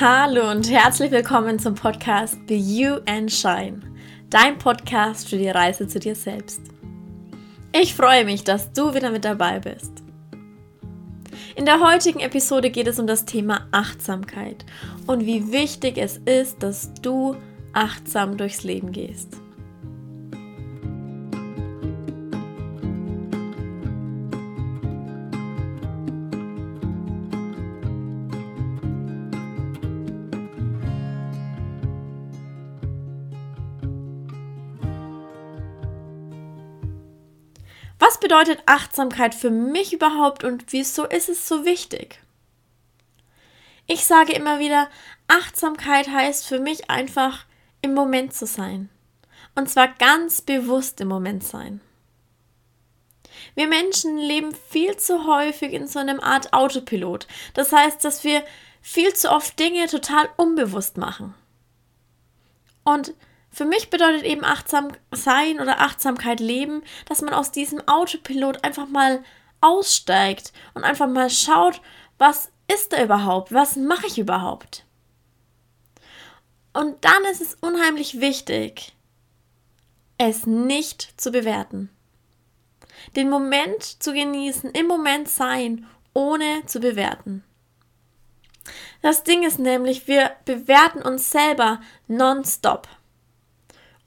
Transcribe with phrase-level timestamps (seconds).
[0.00, 3.80] Hallo und herzlich willkommen zum Podcast Be You and Shine,
[4.30, 6.60] dein Podcast für die Reise zu dir selbst.
[7.72, 9.90] Ich freue mich, dass du wieder mit dabei bist.
[11.56, 14.64] In der heutigen Episode geht es um das Thema Achtsamkeit
[15.08, 17.34] und wie wichtig es ist, dass du
[17.72, 19.40] achtsam durchs Leben gehst.
[38.28, 42.20] Bedeutet Achtsamkeit für mich überhaupt und wieso ist es so wichtig?
[43.86, 44.90] Ich sage immer wieder,
[45.28, 47.46] Achtsamkeit heißt für mich einfach
[47.80, 48.90] im Moment zu sein.
[49.54, 51.80] Und zwar ganz bewusst im Moment sein.
[53.54, 57.26] Wir Menschen leben viel zu häufig in so einem Art Autopilot.
[57.54, 58.44] Das heißt, dass wir
[58.82, 61.34] viel zu oft Dinge total unbewusst machen.
[62.84, 63.14] Und
[63.50, 68.88] für mich bedeutet eben achtsam sein oder Achtsamkeit leben, dass man aus diesem Autopilot einfach
[68.88, 69.24] mal
[69.60, 71.80] aussteigt und einfach mal schaut,
[72.18, 73.52] was ist da überhaupt?
[73.52, 74.84] Was mache ich überhaupt?
[76.72, 78.94] Und dann ist es unheimlich wichtig,
[80.18, 81.90] es nicht zu bewerten.
[83.16, 87.42] Den Moment zu genießen, im Moment sein, ohne zu bewerten.
[89.02, 92.88] Das Ding ist nämlich, wir bewerten uns selber nonstop.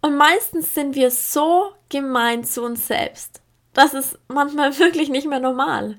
[0.01, 3.41] Und meistens sind wir so gemein zu uns selbst.
[3.73, 5.97] Das ist manchmal wirklich nicht mehr normal.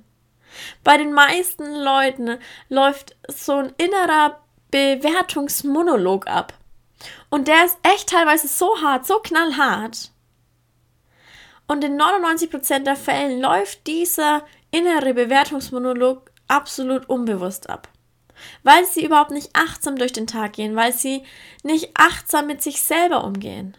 [0.85, 6.55] Bei den meisten Leuten läuft so ein innerer Bewertungsmonolog ab.
[7.31, 10.11] Und der ist echt teilweise so hart, so knallhart.
[11.67, 17.89] Und in 99% der Fällen läuft dieser innere Bewertungsmonolog absolut unbewusst ab.
[18.63, 21.23] Weil sie überhaupt nicht achtsam durch den Tag gehen, weil sie
[21.63, 23.77] nicht achtsam mit sich selber umgehen.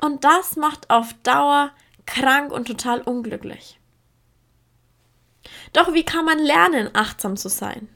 [0.00, 1.70] Und das macht auf Dauer
[2.04, 3.78] krank und total unglücklich.
[5.72, 7.88] Doch wie kann man lernen, achtsam zu sein?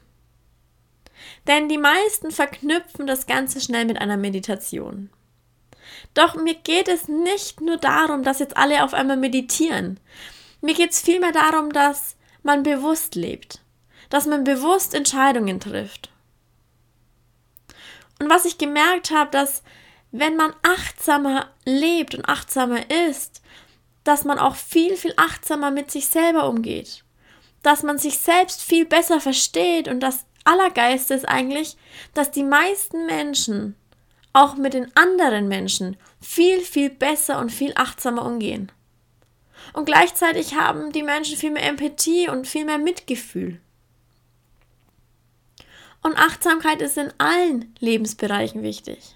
[1.47, 5.09] Denn die meisten verknüpfen das Ganze schnell mit einer Meditation.
[6.13, 9.99] Doch mir geht es nicht nur darum, dass jetzt alle auf einmal meditieren.
[10.61, 13.61] Mir geht es vielmehr darum, dass man bewusst lebt,
[14.09, 16.09] dass man bewusst Entscheidungen trifft.
[18.19, 19.63] Und was ich gemerkt habe, dass
[20.11, 23.41] wenn man achtsamer lebt und achtsamer ist,
[24.03, 27.03] dass man auch viel, viel achtsamer mit sich selber umgeht.
[27.63, 31.77] Dass man sich selbst viel besser versteht und das Allergeiste ist eigentlich,
[32.13, 33.75] dass die meisten Menschen
[34.33, 38.71] auch mit den anderen Menschen viel, viel besser und viel achtsamer umgehen.
[39.73, 43.59] Und gleichzeitig haben die Menschen viel mehr Empathie und viel mehr Mitgefühl.
[46.01, 49.15] Und Achtsamkeit ist in allen Lebensbereichen wichtig.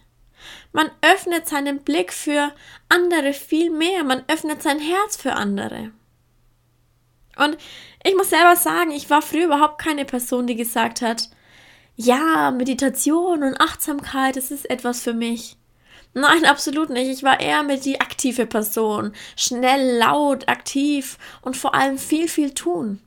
[0.76, 2.52] Man öffnet seinen Blick für
[2.90, 4.04] andere viel mehr.
[4.04, 5.92] Man öffnet sein Herz für andere.
[7.38, 7.58] Und
[8.04, 11.30] ich muss selber sagen, ich war früher überhaupt keine Person, die gesagt hat,
[11.96, 15.56] ja, Meditation und Achtsamkeit, das ist etwas für mich.
[16.14, 17.10] Nein, absolut nicht.
[17.10, 19.14] Ich war eher mit die aktive Person.
[19.38, 23.00] Schnell, laut, aktiv und vor allem viel, viel tun.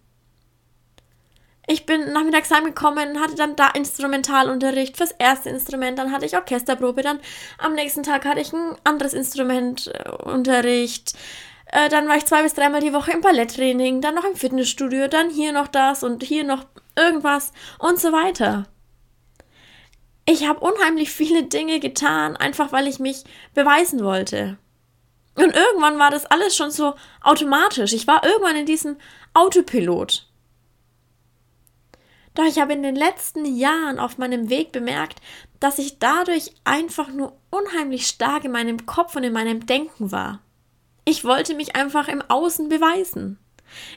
[1.71, 7.03] Ich bin nachmittags heimgekommen, hatte dann da Instrumentalunterricht fürs erste Instrument, dann hatte ich Orchesterprobe,
[7.03, 7.21] dann
[7.59, 11.13] am nächsten Tag hatte ich ein anderes Instrumentunterricht.
[11.67, 15.09] Äh, dann war ich zwei bis dreimal die Woche im Balletttraining, dann noch im Fitnessstudio,
[15.09, 16.65] dann hier noch das und hier noch
[16.97, 18.65] irgendwas und so weiter.
[20.25, 24.57] Ich habe unheimlich viele Dinge getan, einfach weil ich mich beweisen wollte.
[25.35, 27.93] Und irgendwann war das alles schon so automatisch.
[27.93, 28.97] Ich war irgendwann in diesem
[29.35, 30.28] Autopilot.
[32.39, 35.21] Doch ich habe in den letzten Jahren auf meinem Weg bemerkt,
[35.59, 40.39] dass ich dadurch einfach nur unheimlich stark in meinem Kopf und in meinem Denken war.
[41.05, 43.41] Ich wollte mich einfach im Außen beweisen.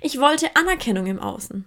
[0.01, 1.65] Ich wollte Anerkennung im Außen.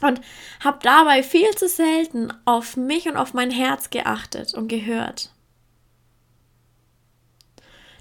[0.00, 0.22] Und
[0.64, 5.34] habe dabei viel zu selten auf mich und auf mein Herz geachtet und gehört.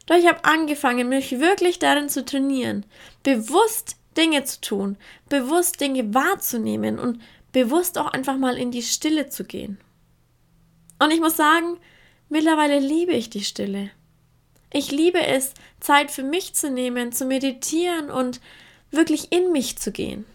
[0.05, 2.85] Doch ich habe angefangen, mich wirklich darin zu trainieren,
[3.23, 4.97] bewusst Dinge zu tun,
[5.29, 7.21] bewusst Dinge wahrzunehmen und
[7.51, 9.79] bewusst auch einfach mal in die Stille zu gehen.
[10.99, 11.77] Und ich muss sagen,
[12.27, 13.91] mittlerweile liebe ich die Stille.
[14.71, 18.39] Ich liebe es, Zeit für mich zu nehmen, zu meditieren und
[18.91, 20.25] wirklich in mich zu gehen.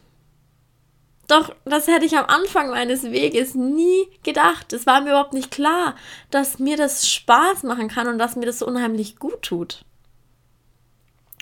[1.26, 4.72] Doch das hätte ich am Anfang meines Weges nie gedacht.
[4.72, 5.96] Es war mir überhaupt nicht klar,
[6.30, 9.84] dass mir das Spaß machen kann und dass mir das so unheimlich gut tut.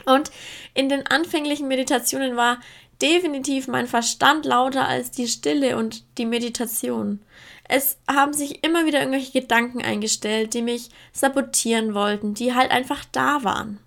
[0.04, 0.30] Und
[0.74, 2.58] in den anfänglichen Meditationen war
[3.00, 7.20] definitiv mein Verstand lauter als die Stille und die Meditation.
[7.68, 13.04] Es haben sich immer wieder irgendwelche Gedanken eingestellt, die mich sabotieren wollten, die halt einfach
[13.12, 13.78] da waren.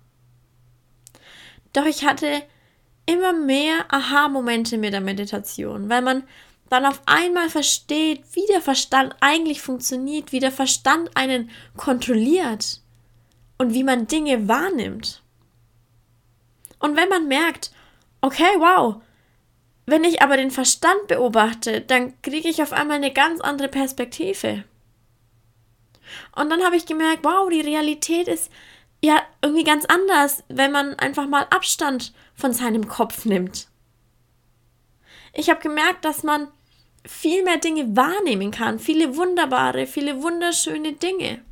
[1.72, 2.42] Doch ich hatte
[3.06, 6.24] immer mehr Aha-Momente mit der Meditation, weil man
[6.68, 12.80] dann auf einmal versteht, wie der Verstand eigentlich funktioniert, wie der Verstand einen kontrolliert
[13.58, 15.22] und wie man Dinge wahrnimmt.
[16.78, 17.70] Und wenn man merkt,
[18.20, 18.96] okay, wow,
[19.86, 24.64] wenn ich aber den Verstand beobachte, dann kriege ich auf einmal eine ganz andere Perspektive.
[26.34, 28.50] Und dann habe ich gemerkt, wow, die Realität ist
[29.02, 33.68] ja irgendwie ganz anders, wenn man einfach mal Abstand von seinem Kopf nimmt.
[35.32, 36.48] Ich habe gemerkt, dass man
[37.06, 41.44] viel mehr Dinge wahrnehmen kann, viele wunderbare, viele wunderschöne Dinge.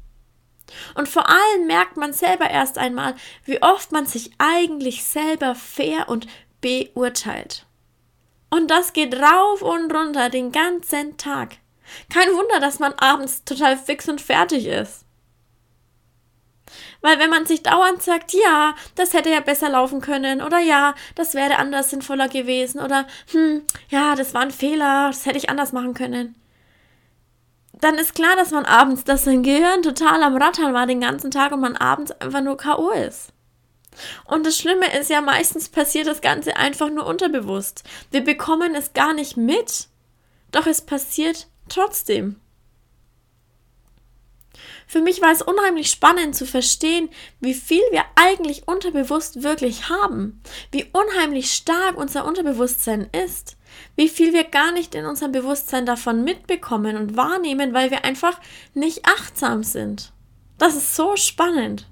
[0.95, 3.15] Und vor allem merkt man selber erst einmal,
[3.45, 6.27] wie oft man sich eigentlich selber fair und
[6.61, 7.67] beurteilt.
[8.51, 11.57] Und das geht rauf und runter den ganzen Tag.
[12.09, 15.05] Kein Wunder, dass man abends total fix und fertig ist.
[17.03, 20.95] Weil wenn man sich dauernd sagt, ja, das hätte ja besser laufen können oder ja,
[21.15, 25.51] das wäre anders sinnvoller gewesen oder hm, ja, das war ein Fehler, das hätte ich
[25.51, 26.35] anders machen können
[27.85, 31.31] dann ist klar, dass man abends, dass sein Gehirn total am Rattern war den ganzen
[31.31, 32.91] Tag und man abends einfach nur K.O.
[32.91, 33.29] ist.
[34.25, 37.85] Und das Schlimme ist ja, meistens passiert das Ganze einfach nur unterbewusst.
[38.11, 39.89] Wir bekommen es gar nicht mit,
[40.51, 42.41] doch es passiert trotzdem.
[44.87, 47.11] Für mich war es unheimlich spannend zu verstehen,
[47.41, 50.43] wie viel wir eigentlich unterbewusst wirklich haben,
[50.73, 53.57] wie unheimlich stark unser Unterbewusstsein ist,
[53.97, 58.39] wie viel wir gar nicht in unserem Bewusstsein davon mitbekommen und wahrnehmen, weil wir einfach
[58.75, 60.13] nicht achtsam sind.
[60.59, 61.87] Das ist so spannend.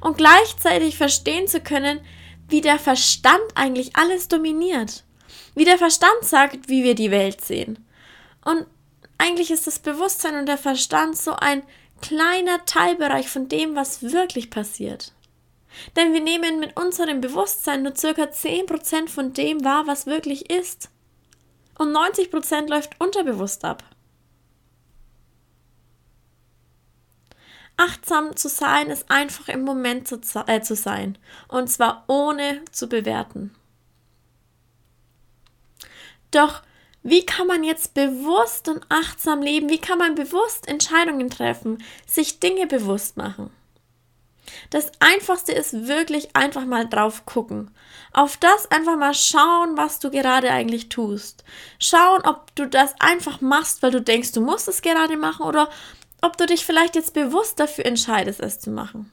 [0.00, 2.00] Und gleichzeitig verstehen zu können,
[2.48, 5.04] wie der Verstand eigentlich alles dominiert.
[5.54, 7.84] Wie der Verstand sagt, wie wir die Welt sehen.
[8.44, 8.66] Und
[9.18, 11.62] eigentlich ist das Bewusstsein und der Verstand so ein
[12.00, 15.12] kleiner Teilbereich von dem, was wirklich passiert.
[15.96, 20.90] Denn wir nehmen mit unserem Bewusstsein nur circa 10% von dem wahr, was wirklich ist.
[21.78, 23.82] Und 90% läuft unterbewusst ab.
[27.76, 31.18] Achtsam zu sein ist einfach im Moment zu, äh, zu sein.
[31.48, 33.54] Und zwar ohne zu bewerten.
[36.30, 36.62] Doch
[37.02, 39.68] wie kann man jetzt bewusst und achtsam leben?
[39.68, 43.50] Wie kann man bewusst Entscheidungen treffen, sich Dinge bewusst machen?
[44.70, 47.70] Das einfachste ist wirklich einfach mal drauf gucken.
[48.12, 51.44] Auf das einfach mal schauen, was du gerade eigentlich tust.
[51.78, 55.70] Schauen, ob du das einfach machst, weil du denkst, du musst es gerade machen oder
[56.20, 59.10] ob du dich vielleicht jetzt bewusst dafür entscheidest, es zu machen.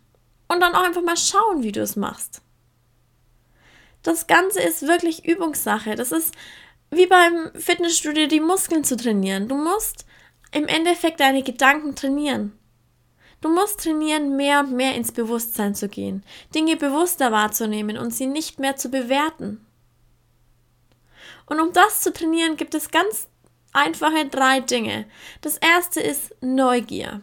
[0.48, 2.42] Und dann auch einfach mal schauen, wie du es machst.
[4.04, 5.96] Das Ganze ist wirklich Übungssache.
[5.96, 6.34] Das ist
[6.92, 9.48] wie beim Fitnessstudio die Muskeln zu trainieren.
[9.48, 10.06] Du musst
[10.52, 12.59] im Endeffekt deine Gedanken trainieren.
[13.42, 18.28] Du musst trainieren, mehr und mehr ins Bewusstsein zu gehen, Dinge bewusster wahrzunehmen und sie
[18.28, 19.66] nicht mehr zu bewerten.
[21.46, 23.28] Und um das zu trainieren, gibt es ganz
[23.72, 25.06] einfache drei Dinge.
[25.42, 27.22] Das erste ist Neugier.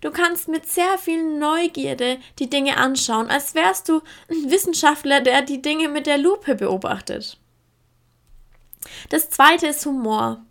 [0.00, 5.42] Du kannst mit sehr viel Neugierde die Dinge anschauen, als wärst du ein Wissenschaftler, der
[5.42, 7.38] die Dinge mit der Lupe beobachtet.
[9.08, 10.44] Das zweite ist Humor.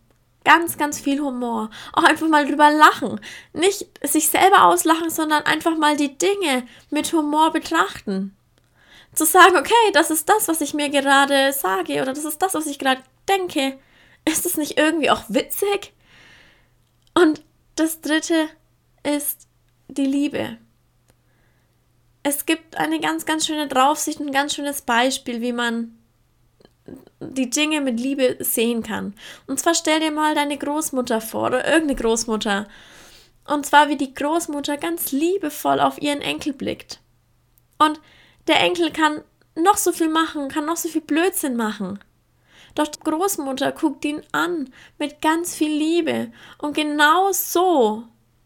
[0.45, 1.71] Ganz, ganz viel Humor.
[1.91, 3.19] Auch einfach mal drüber lachen.
[3.51, 8.37] Nicht sich selber auslachen, sondern einfach mal die Dinge mit Humor betrachten.
[9.13, 12.53] Zu sagen, okay, das ist das, was ich mir gerade sage oder das ist das,
[12.53, 13.79] was ich gerade denke.
[14.23, 15.93] Ist es nicht irgendwie auch witzig?
[17.15, 17.43] Und
[17.75, 18.47] das dritte
[19.03, 19.47] ist
[19.87, 20.57] die Liebe.
[22.23, 25.94] Es gibt eine ganz, ganz schöne Draufsicht, ein ganz schönes Beispiel, wie man
[27.35, 29.13] die Dinge mit Liebe sehen kann.
[29.45, 32.67] Und zwar stell dir mal deine Großmutter vor oder irgendeine Großmutter.
[33.47, 36.99] Und zwar wie die Großmutter ganz liebevoll auf ihren Enkel blickt.
[37.77, 37.99] Und
[38.47, 39.21] der Enkel kann
[39.55, 41.99] noch so viel machen, kann noch so viel Blödsinn machen.
[42.73, 46.31] Doch die Großmutter guckt ihn an mit ganz viel Liebe.
[46.57, 48.03] Und genau so,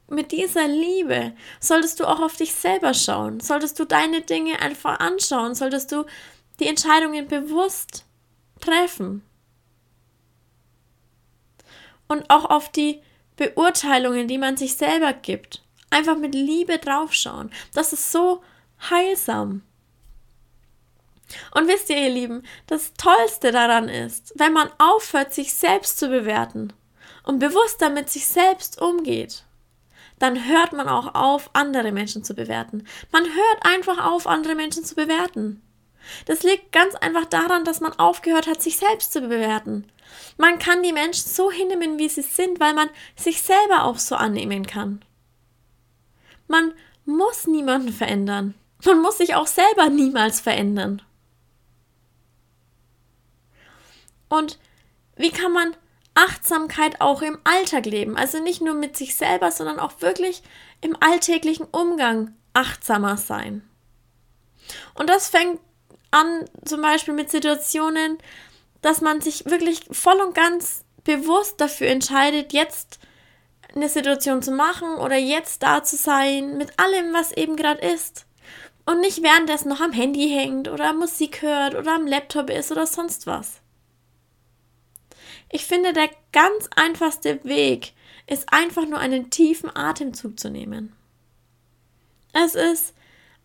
[0.10, 3.40] mit dieser Liebe, solltest du auch auf dich selber schauen.
[3.40, 5.56] Solltest du deine Dinge einfach anschauen.
[5.56, 6.06] Solltest du
[6.60, 8.06] die Entscheidungen bewusst
[8.60, 9.24] treffen.
[12.08, 13.02] Und auch auf die
[13.36, 15.64] Beurteilungen, die man sich selber gibt.
[15.92, 17.52] Einfach mit Liebe draufschauen.
[17.74, 18.44] Das ist so
[18.90, 19.64] heilsam.
[21.54, 26.10] Und wisst ihr, ihr Lieben, das Tollste daran ist, wenn man aufhört, sich selbst zu
[26.10, 26.74] bewerten
[27.24, 29.44] und bewusster mit sich selbst umgeht,
[30.18, 32.86] dann hört man auch auf, andere Menschen zu bewerten.
[33.12, 35.62] Man hört einfach auf, andere Menschen zu bewerten.
[36.26, 39.88] Das liegt ganz einfach daran, dass man aufgehört hat, sich selbst zu bewerten.
[40.38, 44.16] Man kann die Menschen so hinnehmen, wie sie sind, weil man sich selber auch so
[44.16, 45.04] annehmen kann.
[46.48, 46.74] Man
[47.06, 48.56] muss niemanden verändern.
[48.86, 51.02] Man muss sich auch selber niemals verändern.
[54.30, 54.60] Und
[55.16, 55.76] wie kann man
[56.14, 58.16] Achtsamkeit auch im Alltag leben?
[58.16, 60.44] Also nicht nur mit sich selber, sondern auch wirklich
[60.82, 63.68] im alltäglichen Umgang achtsamer sein.
[64.94, 65.60] Und das fängt
[66.12, 68.18] an zum Beispiel mit Situationen,
[68.82, 73.00] dass man sich wirklich voll und ganz bewusst dafür entscheidet, jetzt
[73.76, 78.26] eine Situation zu machen oder jetzt da zu sein mit allem, was eben gerade ist.
[78.86, 82.88] Und nicht währenddessen noch am Handy hängt oder Musik hört oder am Laptop ist oder
[82.88, 83.62] sonst was.
[85.52, 87.94] Ich finde, der ganz einfachste Weg
[88.26, 90.96] ist einfach nur einen tiefen Atemzug zu nehmen.
[92.34, 92.94] Es ist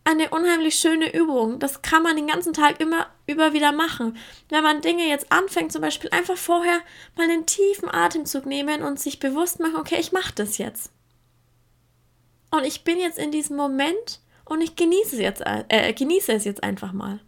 [0.05, 1.59] eine unheimlich schöne Übung.
[1.59, 4.17] Das kann man den ganzen Tag immer über wieder machen.
[4.49, 6.79] Wenn man Dinge jetzt anfängt, zum Beispiel einfach vorher
[7.17, 10.91] mal einen tiefen Atemzug nehmen und sich bewusst machen, okay, ich mache das jetzt.
[12.51, 16.45] Und ich bin jetzt in diesem Moment und ich genieße es jetzt, äh, genieße es
[16.45, 17.19] jetzt einfach mal.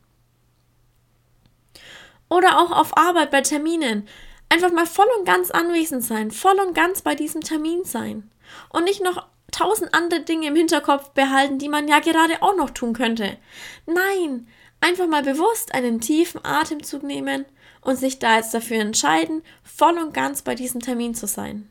[2.29, 4.07] Oder auch auf Arbeit bei Terminen.
[4.49, 8.29] Einfach mal voll und ganz anwesend sein, voll und ganz bei diesem Termin sein.
[8.69, 12.69] Und nicht noch tausend andere Dinge im Hinterkopf behalten, die man ja gerade auch noch
[12.69, 13.37] tun könnte.
[13.85, 14.47] Nein,
[14.81, 17.45] einfach mal bewusst einen tiefen Atemzug nehmen
[17.81, 21.69] und sich da jetzt dafür entscheiden, voll und ganz bei diesem Termin zu sein.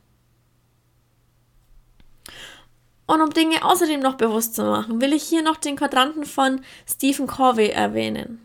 [3.06, 6.62] Und um Dinge außerdem noch bewusst zu machen, will ich hier noch den Quadranten von
[6.88, 8.44] Stephen Covey erwähnen.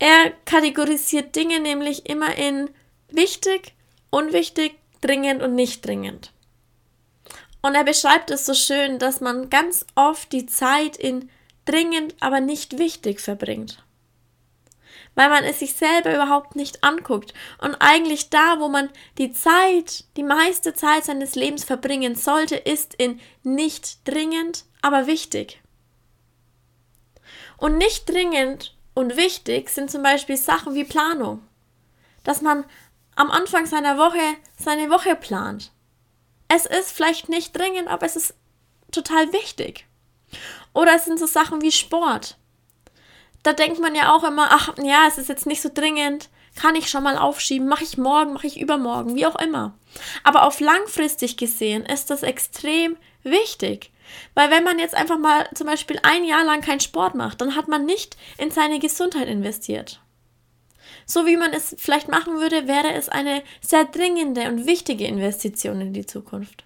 [0.00, 2.68] Er kategorisiert Dinge nämlich immer in
[3.08, 3.74] wichtig,
[4.10, 6.32] unwichtig, dringend und nicht dringend.
[7.66, 11.28] Und er beschreibt es so schön, dass man ganz oft die Zeit in
[11.64, 13.82] dringend, aber nicht wichtig verbringt.
[15.16, 17.34] Weil man es sich selber überhaupt nicht anguckt.
[17.58, 22.94] Und eigentlich da, wo man die Zeit, die meiste Zeit seines Lebens verbringen sollte, ist
[22.94, 25.60] in nicht dringend, aber wichtig.
[27.56, 31.42] Und nicht dringend und wichtig sind zum Beispiel Sachen wie Planung.
[32.22, 32.64] Dass man
[33.16, 35.72] am Anfang seiner Woche seine Woche plant
[36.48, 38.34] es ist vielleicht nicht dringend, aber es ist
[38.92, 39.86] total wichtig.
[40.72, 42.36] Oder es sind so Sachen wie Sport.
[43.42, 46.74] Da denkt man ja auch immer, ach ja, es ist jetzt nicht so dringend, kann
[46.74, 49.74] ich schon mal aufschieben, mache ich morgen, mache ich übermorgen, wie auch immer.
[50.24, 53.92] Aber auf langfristig gesehen ist das extrem wichtig.
[54.34, 57.56] Weil wenn man jetzt einfach mal zum Beispiel ein Jahr lang keinen Sport macht, dann
[57.56, 60.00] hat man nicht in seine Gesundheit investiert.
[61.06, 65.80] So wie man es vielleicht machen würde, wäre es eine sehr dringende und wichtige Investition
[65.80, 66.64] in die Zukunft.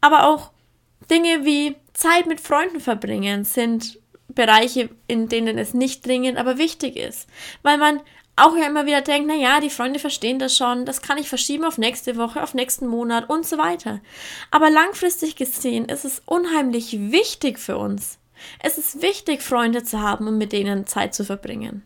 [0.00, 0.50] Aber auch
[1.10, 6.96] Dinge wie Zeit mit Freunden verbringen sind Bereiche, in denen es nicht dringend, aber wichtig
[6.96, 7.28] ist,
[7.62, 8.00] weil man
[8.36, 11.28] auch ja immer wieder denkt, na ja, die Freunde verstehen das schon, das kann ich
[11.28, 14.00] verschieben auf nächste Woche, auf nächsten Monat und so weiter.
[14.50, 18.18] Aber langfristig gesehen ist es unheimlich wichtig für uns.
[18.58, 21.82] Es ist wichtig, Freunde zu haben und mit denen Zeit zu verbringen.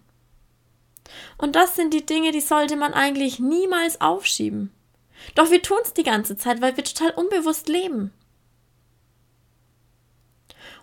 [1.39, 4.73] Und das sind die Dinge, die sollte man eigentlich niemals aufschieben.
[5.35, 8.13] Doch wir tun es die ganze Zeit, weil wir total unbewusst leben.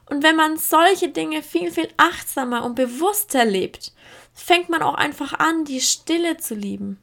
[0.09, 3.91] Und wenn man solche Dinge viel, viel achtsamer und bewusster lebt,
[4.33, 7.01] fängt man auch einfach an, die Stille zu lieben.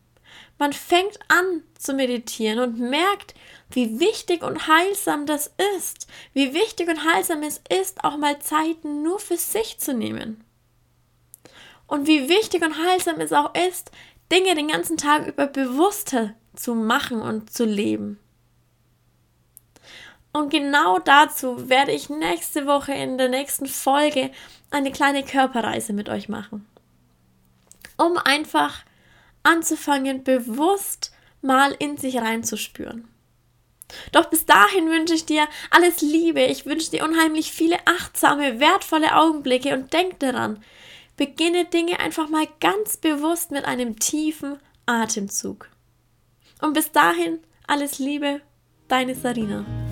[0.58, 3.34] Man fängt an zu meditieren und merkt,
[3.70, 6.06] wie wichtig und heilsam das ist.
[6.32, 10.44] Wie wichtig und heilsam es ist, auch mal Zeiten nur für sich zu nehmen
[11.86, 13.90] und wie wichtig und heilsam es auch ist,
[14.32, 18.18] Dinge den ganzen Tag über bewusster zu machen und zu leben.
[20.32, 24.30] Und genau dazu werde ich nächste Woche in der nächsten Folge
[24.70, 26.66] eine kleine Körperreise mit euch machen.
[27.96, 28.84] Um einfach
[29.44, 33.06] anzufangen, bewusst mal in sich reinzuspüren.
[34.10, 36.40] Doch bis dahin wünsche ich dir alles Liebe.
[36.40, 40.64] Ich wünsche dir unheimlich viele achtsame, wertvolle Augenblicke und denk daran,
[41.16, 45.68] Beginne Dinge einfach mal ganz bewusst mit einem tiefen Atemzug.
[46.60, 48.40] Und bis dahin alles Liebe,
[48.88, 49.83] deine Sarina.